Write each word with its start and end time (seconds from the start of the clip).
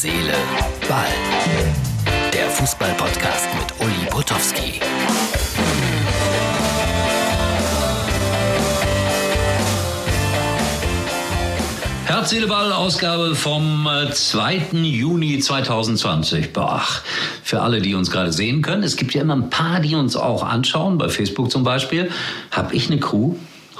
Seele, 0.00 0.32
Ball. 0.88 1.06
Der 2.32 2.48
Fußball-Podcast 2.50 3.48
mit 3.58 3.84
Uli 3.84 4.06
Potowski. 4.08 4.80
Herz, 12.04 12.30
Seele, 12.30 12.46
Ball, 12.46 12.70
Ausgabe 12.70 13.34
vom 13.34 13.88
2. 14.12 14.54
Äh, 14.54 14.76
Juni 14.84 15.40
2020. 15.40 16.50
Ach, 16.54 17.02
für 17.42 17.60
alle, 17.60 17.80
die 17.80 17.96
uns 17.96 18.12
gerade 18.12 18.32
sehen 18.32 18.62
können. 18.62 18.84
Es 18.84 18.94
gibt 18.94 19.14
ja 19.14 19.22
immer 19.22 19.34
ein 19.34 19.50
paar, 19.50 19.80
die 19.80 19.96
uns 19.96 20.14
auch 20.14 20.44
anschauen, 20.44 20.98
bei 20.98 21.08
Facebook 21.08 21.50
zum 21.50 21.64
Beispiel. 21.64 22.08
Habe 22.52 22.72
ich 22.72 22.88
eine 22.88 23.00
Crew? 23.00 23.34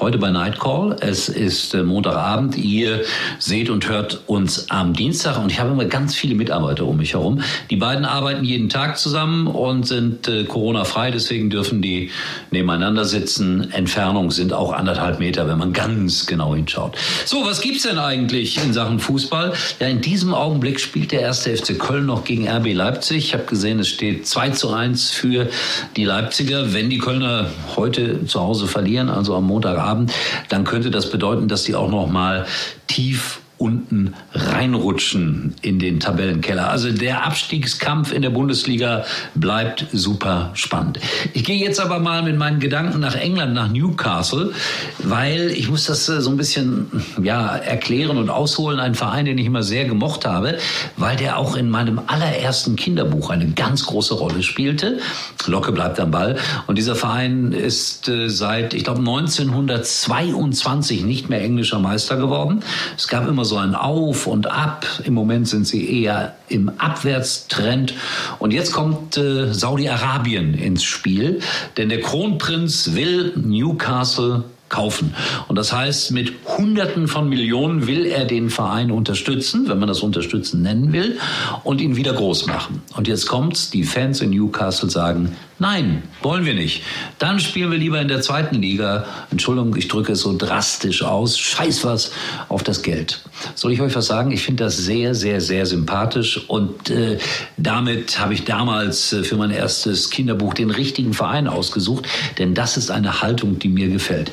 Heute 0.00 0.18
bei 0.18 0.30
Nightcall. 0.30 0.96
Es 1.00 1.28
ist 1.28 1.74
äh, 1.74 1.82
Montagabend. 1.82 2.56
Ihr 2.56 3.04
seht 3.38 3.70
und 3.70 3.88
hört 3.88 4.22
uns 4.26 4.70
am 4.70 4.92
Dienstag 4.92 5.38
und 5.38 5.52
ich 5.52 5.60
habe 5.60 5.70
immer 5.70 5.84
ganz 5.84 6.14
viele 6.14 6.34
Mitarbeiter 6.34 6.84
um 6.84 6.96
mich 6.96 7.14
herum. 7.14 7.42
Die 7.70 7.76
beiden 7.76 8.04
arbeiten 8.04 8.44
jeden 8.44 8.68
Tag 8.68 8.98
zusammen 8.98 9.46
und 9.46 9.86
sind 9.86 10.26
äh, 10.28 10.44
Corona-frei, 10.44 11.10
deswegen 11.10 11.50
dürfen 11.50 11.80
die 11.80 12.10
nebeneinander 12.50 13.04
sitzen. 13.04 13.70
Entfernung 13.72 14.30
sind 14.30 14.52
auch 14.52 14.72
anderthalb 14.72 15.20
Meter, 15.20 15.48
wenn 15.48 15.58
man 15.58 15.72
ganz 15.72 16.26
genau 16.26 16.54
hinschaut. 16.54 16.96
So, 17.24 17.44
was 17.44 17.60
gibt's 17.60 17.84
denn 17.84 17.98
eigentlich 17.98 18.62
in 18.62 18.72
Sachen 18.72 18.98
Fußball? 18.98 19.52
Ja, 19.80 19.86
in 19.86 20.00
diesem 20.00 20.34
Augenblick 20.34 20.80
spielt 20.80 21.12
der 21.12 21.20
erste 21.20 21.56
FC 21.56 21.78
Köln 21.78 22.06
noch 22.06 22.24
gegen 22.24 22.48
RB 22.48 22.72
Leipzig. 22.72 23.18
Ich 23.18 23.34
habe 23.34 23.44
gesehen, 23.44 23.78
es 23.78 23.88
steht 23.88 24.26
2 24.26 24.50
zu 24.50 24.72
1 24.72 25.10
für 25.10 25.48
die 25.96 26.04
Leipziger. 26.04 26.72
Wenn 26.72 26.90
die 26.90 26.98
Kölner 26.98 27.50
heute 27.76 28.26
zu 28.26 28.40
Hause 28.40 28.66
verlieren, 28.66 29.08
also 29.08 29.34
am 29.36 29.44
Montagabend, 29.44 29.83
haben, 29.84 30.06
dann 30.48 30.64
könnte 30.64 30.90
das 30.90 31.10
bedeuten, 31.10 31.48
dass 31.48 31.64
die 31.64 31.74
auch 31.74 31.90
noch 31.90 32.08
mal 32.08 32.46
tief 32.86 33.40
unten 33.58 34.14
reinrutschen 34.32 35.54
in 35.62 35.78
den 35.78 36.00
Tabellenkeller. 36.00 36.70
Also 36.70 36.90
der 36.90 37.24
Abstiegskampf 37.24 38.12
in 38.12 38.22
der 38.22 38.30
Bundesliga 38.30 39.04
bleibt 39.34 39.86
super 39.92 40.50
spannend. 40.54 40.98
Ich 41.34 41.44
gehe 41.44 41.56
jetzt 41.56 41.80
aber 41.80 42.00
mal 42.00 42.22
mit 42.22 42.36
meinen 42.36 42.58
Gedanken 42.58 43.00
nach 43.00 43.14
England, 43.14 43.54
nach 43.54 43.68
Newcastle, 43.68 44.52
weil 44.98 45.50
ich 45.50 45.70
muss 45.70 45.84
das 45.84 46.08
äh, 46.08 46.20
so 46.20 46.30
ein 46.30 46.36
bisschen 46.36 46.90
ja, 47.22 47.56
erklären 47.56 48.18
und 48.18 48.28
ausholen. 48.28 48.80
Ein 48.80 48.94
Verein, 48.94 49.24
den 49.24 49.38
ich 49.38 49.46
immer 49.46 49.62
sehr 49.62 49.84
gemocht 49.84 50.26
habe, 50.26 50.58
weil 50.96 51.16
der 51.16 51.38
auch 51.38 51.54
in 51.54 51.70
meinem 51.70 52.00
allerersten 52.06 52.74
Kinderbuch 52.74 53.30
eine 53.30 53.50
ganz 53.50 53.86
große 53.86 54.14
Rolle 54.14 54.42
spielte. 54.42 54.98
Locke 55.46 55.72
bleibt 55.72 56.00
am 56.00 56.10
Ball. 56.10 56.36
Und 56.66 56.76
dieser 56.76 56.96
Verein 56.96 57.52
ist 57.52 58.08
äh, 58.08 58.28
seit, 58.28 58.74
ich 58.74 58.84
glaube, 58.84 58.98
1922 58.98 61.04
nicht 61.04 61.30
mehr 61.30 61.40
englischer 61.40 61.78
Meister 61.78 62.16
geworden. 62.16 62.64
Es 62.96 63.08
gab 63.08 63.28
immer 63.28 63.43
ein 63.52 63.74
Auf 63.74 64.26
und 64.26 64.50
Ab. 64.50 64.86
Im 65.04 65.14
Moment 65.14 65.48
sind 65.48 65.66
sie 65.66 66.02
eher 66.02 66.36
im 66.48 66.70
Abwärtstrend. 66.78 67.94
Und 68.38 68.52
jetzt 68.52 68.72
kommt 68.72 69.16
äh, 69.16 69.52
Saudi-Arabien 69.52 70.54
ins 70.54 70.84
Spiel, 70.84 71.40
denn 71.76 71.88
der 71.90 72.00
Kronprinz 72.00 72.94
will 72.94 73.32
Newcastle 73.36 74.44
kaufen. 74.74 75.14
Und 75.46 75.56
das 75.56 75.72
heißt, 75.72 76.10
mit 76.10 76.32
Hunderten 76.58 77.06
von 77.06 77.28
Millionen 77.28 77.86
will 77.86 78.06
er 78.06 78.24
den 78.24 78.50
Verein 78.50 78.90
unterstützen, 78.90 79.68
wenn 79.68 79.78
man 79.78 79.88
das 79.88 80.00
unterstützen 80.00 80.62
nennen 80.62 80.92
will, 80.92 81.18
und 81.62 81.80
ihn 81.80 81.94
wieder 81.94 82.12
groß 82.12 82.46
machen. 82.46 82.82
Und 82.96 83.06
jetzt 83.06 83.26
kommt's, 83.26 83.70
die 83.70 83.84
Fans 83.84 84.20
in 84.20 84.30
Newcastle 84.30 84.90
sagen, 84.90 85.36
nein, 85.58 86.02
wollen 86.22 86.44
wir 86.44 86.54
nicht. 86.54 86.82
Dann 87.18 87.38
spielen 87.40 87.70
wir 87.70 87.78
lieber 87.78 88.00
in 88.00 88.08
der 88.08 88.20
zweiten 88.20 88.60
Liga. 88.60 89.06
Entschuldigung, 89.30 89.74
ich 89.76 89.88
drücke 89.88 90.12
es 90.12 90.20
so 90.20 90.36
drastisch 90.36 91.02
aus. 91.02 91.38
Scheiß 91.38 91.84
was 91.84 92.12
auf 92.48 92.62
das 92.62 92.82
Geld. 92.82 93.20
Soll 93.54 93.72
ich 93.72 93.80
euch 93.80 93.94
was 93.94 94.06
sagen? 94.06 94.30
Ich 94.30 94.42
finde 94.42 94.64
das 94.64 94.76
sehr, 94.76 95.14
sehr, 95.14 95.40
sehr 95.40 95.66
sympathisch. 95.66 96.48
Und 96.48 96.90
äh, 96.90 97.18
damit 97.56 98.18
habe 98.18 98.34
ich 98.34 98.44
damals 98.44 99.12
äh, 99.12 99.22
für 99.22 99.36
mein 99.36 99.50
erstes 99.50 100.10
Kinderbuch 100.10 100.54
den 100.54 100.70
richtigen 100.70 101.14
Verein 101.14 101.46
ausgesucht. 101.46 102.06
Denn 102.38 102.54
das 102.54 102.76
ist 102.76 102.90
eine 102.90 103.22
Haltung, 103.22 103.58
die 103.58 103.68
mir 103.68 103.88
gefällt. 103.88 104.32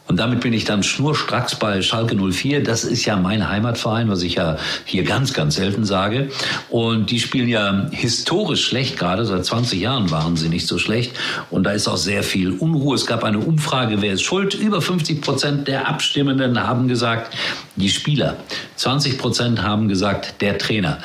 Und 0.11 0.17
damit 0.17 0.41
bin 0.41 0.51
ich 0.51 0.65
dann 0.65 0.83
schnurstracks 0.83 1.55
bei 1.55 1.81
Schalke 1.81 2.17
04. 2.17 2.65
Das 2.65 2.83
ist 2.83 3.05
ja 3.05 3.15
mein 3.15 3.47
Heimatverein, 3.47 4.09
was 4.09 4.23
ich 4.23 4.35
ja 4.35 4.57
hier 4.83 5.03
ganz, 5.05 5.31
ganz 5.33 5.55
selten 5.55 5.85
sage. 5.85 6.29
Und 6.69 7.11
die 7.11 7.19
spielen 7.21 7.47
ja 7.47 7.87
historisch 7.91 8.65
schlecht 8.65 8.99
gerade. 8.99 9.23
Seit 9.23 9.45
20 9.45 9.79
Jahren 9.79 10.11
waren 10.11 10.35
sie 10.35 10.49
nicht 10.49 10.67
so 10.67 10.77
schlecht. 10.79 11.13
Und 11.49 11.63
da 11.63 11.71
ist 11.71 11.87
auch 11.87 11.95
sehr 11.95 12.23
viel 12.23 12.51
Unruhe. 12.51 12.95
Es 12.95 13.05
gab 13.05 13.23
eine 13.23 13.39
Umfrage, 13.39 14.01
wer 14.01 14.11
ist 14.11 14.23
schuld? 14.23 14.53
Über 14.53 14.81
50 14.81 15.21
Prozent 15.21 15.69
der 15.69 15.87
Abstimmenden 15.87 16.61
haben 16.61 16.89
gesagt, 16.89 17.33
die 17.77 17.89
Spieler. 17.89 18.35
20 18.75 19.17
Prozent 19.17 19.61
haben 19.61 19.87
gesagt, 19.87 20.41
der 20.41 20.57
Trainer. 20.57 20.99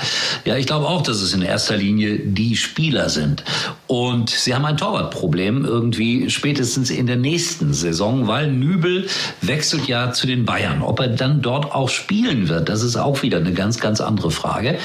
Ja, 0.44 0.56
ich 0.56 0.66
glaube 0.66 0.86
auch, 0.86 1.02
dass 1.02 1.22
es 1.22 1.32
in 1.32 1.42
erster 1.42 1.76
Linie 1.76 2.18
die 2.18 2.56
Spieler 2.56 3.08
sind. 3.08 3.44
Und 3.86 4.30
sie 4.30 4.52
haben 4.52 4.64
ein 4.64 4.76
Torwartproblem 4.76 5.64
irgendwie 5.64 6.28
spätestens 6.28 6.90
in 6.90 7.06
der 7.06 7.16
nächsten 7.16 7.72
Saison, 7.72 8.26
weil 8.26 8.50
Nübel 8.50 8.95
wechselt 9.42 9.86
ja 9.88 10.12
zu 10.12 10.26
den 10.26 10.44
Bayern. 10.44 10.82
Ob 10.82 11.00
er 11.00 11.08
dann 11.08 11.42
dort 11.42 11.72
auch 11.72 11.88
spielen 11.88 12.48
wird, 12.48 12.68
das 12.68 12.82
ist 12.82 12.96
auch 12.96 13.22
wieder 13.22 13.38
eine 13.38 13.52
ganz, 13.52 13.80
ganz 13.80 14.00
andere 14.00 14.30
Frage. 14.30 14.78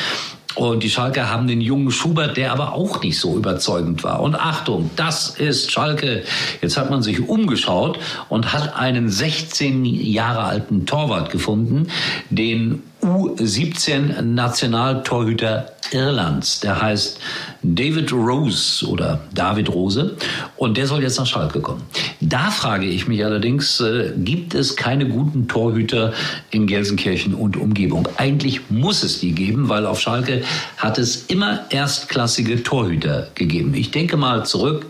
Und 0.55 0.83
die 0.83 0.89
Schalke 0.89 1.29
haben 1.29 1.47
den 1.47 1.61
jungen 1.61 1.91
Schubert, 1.91 2.35
der 2.35 2.51
aber 2.51 2.73
auch 2.73 3.01
nicht 3.01 3.19
so 3.19 3.37
überzeugend 3.37 4.03
war. 4.03 4.21
Und 4.21 4.35
Achtung, 4.35 4.89
das 4.95 5.29
ist 5.29 5.71
Schalke. 5.71 6.23
Jetzt 6.61 6.75
hat 6.77 6.89
man 6.89 7.01
sich 7.01 7.27
umgeschaut 7.27 7.99
und 8.27 8.51
hat 8.51 8.75
einen 8.75 9.09
16 9.09 9.85
Jahre 9.85 10.43
alten 10.43 10.85
Torwart 10.85 11.29
gefunden, 11.29 11.87
den 12.29 12.83
U17 13.01 14.21
Nationaltorhüter 14.21 15.71
Irlands. 15.91 16.59
Der 16.59 16.81
heißt 16.81 17.19
David 17.63 18.11
Rose 18.13 18.87
oder 18.87 19.19
David 19.33 19.69
Rose 19.69 20.15
und 20.57 20.77
der 20.77 20.87
soll 20.87 21.01
jetzt 21.01 21.17
nach 21.17 21.25
Schalke 21.25 21.59
kommen. 21.59 21.83
Da 22.21 22.51
frage 22.51 22.85
ich 22.85 23.07
mich 23.07 23.23
allerdings, 23.25 23.79
äh, 23.81 24.11
gibt 24.17 24.53
es 24.55 24.75
keine 24.75 25.07
guten 25.07 25.47
Torhüter 25.47 26.13
in 26.51 26.67
Gelsenkirchen 26.67 27.33
und 27.33 27.57
Umgebung? 27.57 28.07
Eigentlich 28.17 28.69
muss 28.69 29.03
es 29.03 29.19
die 29.19 29.33
geben, 29.33 29.69
weil 29.69 29.85
auf 29.85 29.99
Schalke 29.99 30.43
hat 30.77 30.97
es 30.97 31.25
immer 31.25 31.65
erstklassige 31.69 32.63
Torhüter 32.63 33.27
gegeben. 33.35 33.73
Ich 33.73 33.91
denke 33.91 34.17
mal 34.17 34.45
zurück 34.45 34.85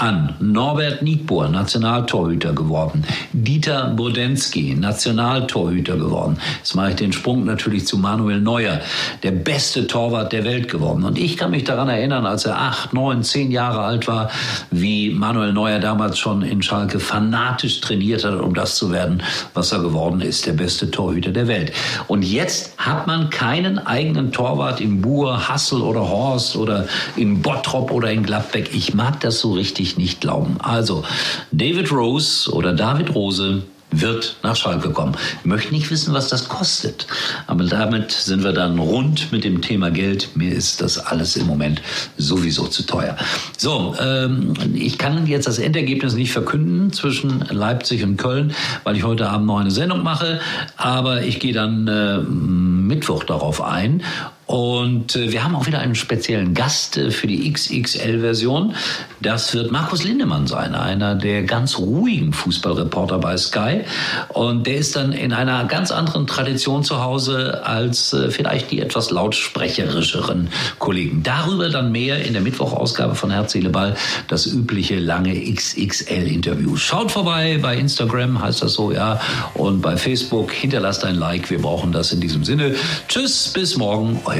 an 0.00 0.34
Norbert 0.40 1.02
Nietbohr, 1.02 1.48
Nationaltorhüter 1.48 2.54
geworden. 2.54 3.04
Dieter 3.34 3.90
Bodensky, 3.90 4.74
Nationaltorhüter 4.74 5.98
geworden. 5.98 6.38
Jetzt 6.58 6.74
mache 6.74 6.90
ich 6.90 6.96
den 6.96 7.12
Sprung 7.12 7.44
natürlich 7.44 7.86
zu 7.86 7.98
Manuel 7.98 8.40
Neuer, 8.40 8.80
der 9.22 9.32
beste 9.32 9.86
Torwart 9.86 10.32
der 10.32 10.44
Welt 10.44 10.70
geworden. 10.70 11.04
Und 11.04 11.18
ich 11.18 11.36
kann 11.36 11.50
mich 11.50 11.64
daran 11.64 11.90
erinnern, 11.90 12.24
als 12.24 12.46
er 12.46 12.56
acht, 12.56 12.94
neun, 12.94 13.22
zehn 13.22 13.50
Jahre 13.50 13.82
alt 13.82 14.08
war, 14.08 14.30
wie 14.70 15.10
Manuel 15.10 15.52
Neuer 15.52 15.80
damals 15.80 16.18
schon 16.18 16.40
in 16.42 16.62
Schalke 16.62 16.98
fanatisch 16.98 17.82
trainiert 17.82 18.24
hat, 18.24 18.40
um 18.40 18.54
das 18.54 18.76
zu 18.76 18.90
werden, 18.90 19.22
was 19.52 19.70
er 19.70 19.80
geworden 19.80 20.22
ist, 20.22 20.46
der 20.46 20.54
beste 20.54 20.90
Torhüter 20.90 21.30
der 21.30 21.46
Welt. 21.46 21.72
Und 22.08 22.22
jetzt 22.22 22.72
hat 22.78 23.06
man 23.06 23.28
keinen 23.28 23.78
eigenen 23.78 24.32
Torwart 24.32 24.80
in 24.80 25.02
Buhr, 25.02 25.46
Hassel 25.48 25.82
oder 25.82 26.08
Horst 26.08 26.56
oder 26.56 26.86
in 27.16 27.42
Bottrop 27.42 27.90
oder 27.90 28.10
in 28.10 28.22
Gladbeck. 28.22 28.74
Ich 28.74 28.94
mag 28.94 29.20
das 29.20 29.40
so 29.40 29.52
richtig 29.52 29.89
ich 29.90 29.98
nicht 29.98 30.20
glauben. 30.20 30.56
Also, 30.60 31.04
David 31.52 31.92
Rose 31.92 32.50
oder 32.50 32.72
David 32.72 33.14
Rose 33.14 33.62
wird 33.92 34.36
nach 34.42 34.56
Schalke 34.56 34.90
kommen. 34.90 35.16
Ich 35.40 35.46
möchte 35.46 35.74
nicht 35.74 35.90
wissen, 35.90 36.14
was 36.14 36.28
das 36.28 36.48
kostet. 36.48 37.06
Aber 37.46 37.64
damit 37.64 38.12
sind 38.12 38.44
wir 38.44 38.52
dann 38.52 38.78
rund 38.78 39.32
mit 39.32 39.44
dem 39.44 39.62
Thema 39.62 39.90
Geld. 39.90 40.36
Mir 40.36 40.52
ist 40.52 40.80
das 40.80 40.98
alles 40.98 41.36
im 41.36 41.46
Moment 41.46 41.82
sowieso 42.16 42.66
zu 42.66 42.84
teuer. 42.84 43.16
So, 43.56 43.94
ähm, 44.00 44.54
ich 44.74 44.98
kann 44.98 45.26
jetzt 45.26 45.48
das 45.48 45.58
Endergebnis 45.58 46.14
nicht 46.14 46.32
verkünden 46.32 46.92
zwischen 46.92 47.40
Leipzig 47.50 48.04
und 48.04 48.16
Köln, 48.16 48.54
weil 48.84 48.96
ich 48.96 49.04
heute 49.04 49.28
Abend 49.28 49.46
noch 49.46 49.58
eine 49.58 49.70
Sendung 49.70 50.02
mache. 50.02 50.40
Aber 50.76 51.22
ich 51.22 51.40
gehe 51.40 51.52
dann 51.52 51.88
äh, 51.88 52.18
Mittwoch 52.18 53.24
darauf 53.24 53.60
ein 53.60 54.02
und 54.50 55.14
äh, 55.14 55.30
wir 55.30 55.44
haben 55.44 55.54
auch 55.54 55.68
wieder 55.68 55.78
einen 55.78 55.94
speziellen 55.94 56.54
Gast 56.54 56.96
äh, 56.96 57.12
für 57.12 57.28
die 57.28 57.52
XXL-Version. 57.52 58.74
Das 59.20 59.54
wird 59.54 59.70
Markus 59.70 60.02
Lindemann 60.02 60.48
sein, 60.48 60.74
einer 60.74 61.14
der 61.14 61.44
ganz 61.44 61.78
ruhigen 61.78 62.32
Fußballreporter 62.32 63.18
bei 63.18 63.36
Sky. 63.36 63.82
Und 64.30 64.66
der 64.66 64.74
ist 64.78 64.96
dann 64.96 65.12
in 65.12 65.32
einer 65.32 65.66
ganz 65.66 65.92
anderen 65.92 66.26
Tradition 66.26 66.82
zu 66.82 67.00
Hause 67.00 67.64
als 67.64 68.12
äh, 68.12 68.32
vielleicht 68.32 68.72
die 68.72 68.80
etwas 68.80 69.12
lautsprecherischeren 69.12 70.48
Kollegen. 70.80 71.22
Darüber 71.22 71.68
dann 71.68 71.92
mehr 71.92 72.24
in 72.24 72.32
der 72.32 72.42
Mittwochausgabe 72.42 73.14
von 73.14 73.30
Herz, 73.30 73.52
Seele, 73.52 73.70
Ball, 73.70 73.94
das 74.26 74.46
übliche 74.46 74.98
lange 74.98 75.32
XXL-Interview. 75.32 76.74
Schaut 76.74 77.12
vorbei 77.12 77.60
bei 77.62 77.76
Instagram, 77.76 78.42
heißt 78.42 78.62
das 78.62 78.72
so, 78.72 78.90
ja, 78.90 79.20
und 79.54 79.80
bei 79.80 79.96
Facebook. 79.96 80.50
Hinterlasst 80.50 81.04
ein 81.04 81.14
Like, 81.14 81.50
wir 81.50 81.62
brauchen 81.62 81.92
das 81.92 82.12
in 82.12 82.20
diesem 82.20 82.42
Sinne. 82.42 82.74
Tschüss, 83.06 83.52
bis 83.54 83.76
morgen, 83.76 84.18
euer 84.24 84.39